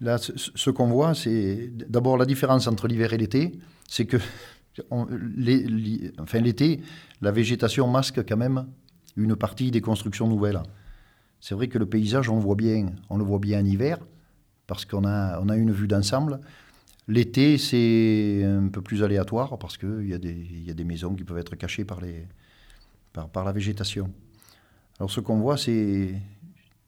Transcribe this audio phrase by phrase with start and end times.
[0.00, 3.52] Là, ce, qu'on voit, c'est d'abord la différence entre l'hiver et l'été,
[3.88, 4.16] c'est que
[5.28, 6.80] l'été,
[7.20, 8.66] la végétation masque quand même
[9.16, 10.60] une partie des constructions nouvelles.
[11.40, 13.98] C'est vrai que le paysage, on le voit bien, on le voit bien en hiver,
[14.66, 16.40] parce qu'on a, on a une vue d'ensemble.
[17.06, 21.14] L'été, c'est un peu plus aléatoire, parce qu'il y, a des, y a des maisons
[21.14, 22.26] qui peuvent être cachées par, les,
[23.12, 24.10] par, par la végétation.
[24.98, 26.14] Alors ce qu'on voit, c'est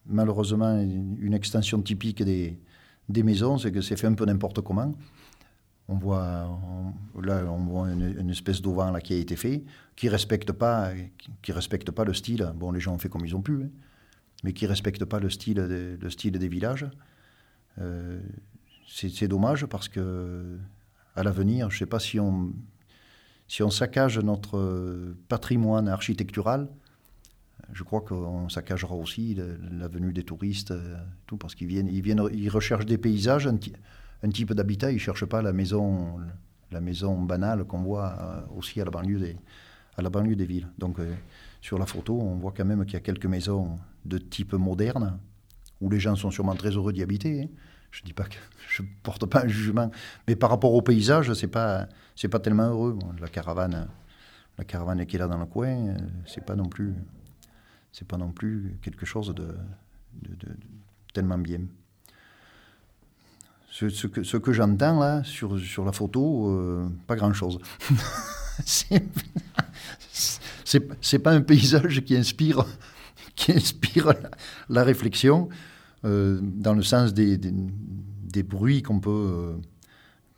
[0.07, 2.59] malheureusement une extension typique des,
[3.09, 4.93] des maisons, c'est que c'est fait un peu n'importe comment.
[5.89, 6.49] On voit,
[7.23, 10.91] là, on voit une, espèce d'auvent qui a été fait, qui respecte pas,
[11.43, 12.53] qui, respecte pas le style.
[12.57, 13.69] Bon, les gens ont fait comme ils ont pu, hein,
[14.43, 16.87] mais qui respecte pas le style, le style des villages.
[17.79, 18.21] Euh,
[18.89, 20.59] c'est dommage parce que
[21.15, 22.53] à l'avenir, je sais pas si on,
[23.47, 26.69] si on saccage notre patrimoine architectural,
[27.73, 29.37] je crois qu'on saccagera aussi
[29.73, 30.97] la venue des touristes, euh,
[31.27, 35.01] tout, parce qu'ils viennent, ils viennent, ils recherchent des paysages, un, type d'habitat, ils ne
[35.01, 36.19] cherchent pas la maison,
[36.71, 39.37] la maison banale qu'on voit euh, aussi à la banlieue des,
[39.97, 40.69] à la banlieue des villes.
[40.79, 41.15] Donc euh,
[41.61, 45.19] sur la photo, on voit quand même qu'il y a quelques maisons de type moderne,
[45.81, 47.43] où les gens sont sûrement très heureux d'y habiter.
[47.43, 47.49] Hein.
[47.91, 48.27] Je dis pas
[48.69, 49.91] je porte pas un jugement,
[50.29, 52.99] mais par rapport au paysage, c'est pas c'est pas tellement heureux.
[53.21, 53.89] la caravane,
[54.59, 55.95] la caravane qui est là dans le coin,
[56.27, 56.95] c'est pas non plus
[57.97, 59.57] c'est pas non plus quelque chose de,
[61.15, 61.61] tellement bien.
[63.71, 67.59] Ce, que, ce que j'entends là sur, sur la photo, euh, pas grand-chose.
[70.63, 72.67] c'est pas un paysage qui inspire,
[73.35, 74.13] qui inspire
[74.69, 75.49] la, réflexion
[76.05, 79.57] euh, dans le sens des, des, bruits qu'on peut,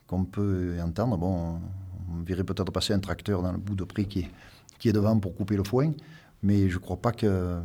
[0.07, 1.19] qu'on peut entendre.
[1.19, 1.61] Bon,
[2.09, 4.31] on verrait peut-être passer un tracteur dans le bout de prix qui est,
[4.79, 5.93] qui est devant pour couper le foin.
[6.43, 7.61] Mais je ne crois pas que,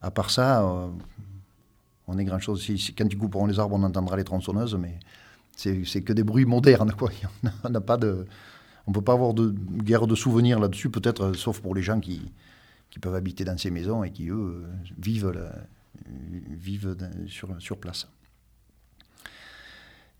[0.00, 0.88] à part ça, euh,
[2.06, 2.62] on est grand-chose.
[2.62, 4.98] Si, quand ils couperont les arbres, on entendra les tronçonneuses, mais
[5.56, 6.92] c'est que des bruits modernes.
[6.92, 7.10] Quoi.
[7.64, 8.26] On n'a pas de,
[8.86, 12.32] on peut pas avoir de guerre de souvenirs là-dessus, peut-être, sauf pour les gens qui,
[12.90, 14.64] qui peuvent habiter dans ces maisons et qui, eux,
[14.98, 15.34] vivent,
[16.48, 16.96] vivent
[17.26, 18.06] sur, sur place.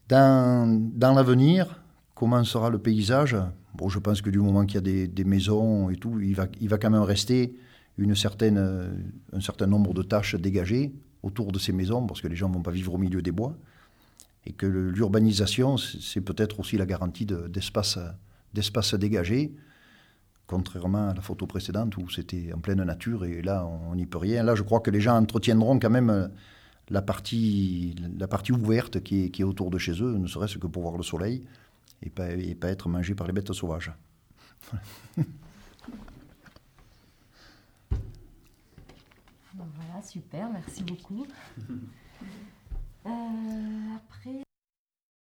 [0.09, 1.81] Dans, dans l'avenir,
[2.15, 3.37] comment sera le paysage?
[3.75, 6.35] Bon, je pense que du moment qu'il y a des, des, maisons et tout, il
[6.35, 7.55] va, il va quand même rester
[7.99, 8.89] une certaine, euh,
[9.33, 12.55] un certain nombre de tâches dégagées autour de ces maisons, parce que les gens ne
[12.55, 13.57] vont pas vivre au milieu des bois,
[14.47, 17.99] et que l'urbanisation, c'est peut-être aussi la garantie d'espace
[18.55, 19.55] d'espace dégagé,
[20.47, 24.17] contrairement à la photo précédente où c'était en pleine nature, et là, on n'y peut
[24.17, 24.43] rien.
[24.43, 26.29] Là, je crois que les gens entretiendront quand même euh,
[26.89, 30.57] la partie, la partie ouverte qui est, qui est autour de chez eux, ne serait-ce
[30.57, 31.45] que pour voir le soleil,
[32.03, 33.93] et pas, et pas être mangé par les bêtes sauvages.
[39.59, 41.27] Voilà, super, merci beaucoup.
[43.07, 44.43] Euh, après,